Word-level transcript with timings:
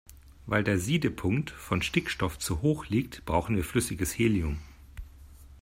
Weil 0.47 0.63
der 0.63 0.79
Siedepunkt 0.79 1.51
von 1.51 1.83
Stickstoff 1.83 2.39
zu 2.39 2.63
hoch 2.63 2.87
liegt, 2.87 3.23
brauchen 3.23 3.55
wir 3.55 3.63
flüssiges 3.63 4.17
Helium. 4.17 4.57